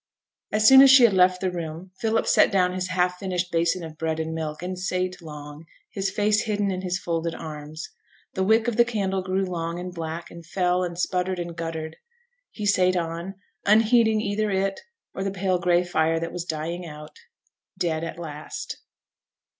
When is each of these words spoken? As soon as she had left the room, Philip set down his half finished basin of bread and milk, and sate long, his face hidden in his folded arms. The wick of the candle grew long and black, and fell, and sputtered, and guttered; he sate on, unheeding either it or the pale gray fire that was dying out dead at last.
As 0.51 0.67
soon 0.67 0.81
as 0.81 0.89
she 0.89 1.03
had 1.03 1.13
left 1.13 1.41
the 1.41 1.51
room, 1.51 1.91
Philip 1.99 2.25
set 2.25 2.51
down 2.51 2.73
his 2.73 2.87
half 2.87 3.19
finished 3.19 3.51
basin 3.51 3.83
of 3.83 3.99
bread 3.99 4.19
and 4.19 4.33
milk, 4.33 4.63
and 4.63 4.79
sate 4.79 5.21
long, 5.21 5.67
his 5.91 6.09
face 6.09 6.41
hidden 6.45 6.71
in 6.71 6.81
his 6.81 6.97
folded 6.97 7.35
arms. 7.35 7.87
The 8.33 8.43
wick 8.43 8.67
of 8.67 8.77
the 8.77 8.83
candle 8.83 9.21
grew 9.21 9.45
long 9.45 9.77
and 9.79 9.93
black, 9.93 10.31
and 10.31 10.43
fell, 10.43 10.83
and 10.83 10.97
sputtered, 10.97 11.37
and 11.37 11.55
guttered; 11.55 11.97
he 12.49 12.65
sate 12.65 12.95
on, 12.95 13.35
unheeding 13.63 14.21
either 14.21 14.49
it 14.49 14.79
or 15.13 15.23
the 15.23 15.29
pale 15.29 15.59
gray 15.59 15.83
fire 15.83 16.19
that 16.19 16.33
was 16.33 16.45
dying 16.45 16.83
out 16.83 17.19
dead 17.77 18.03
at 18.03 18.17
last. 18.17 18.77